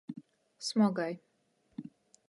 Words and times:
Smogai. 0.67 1.13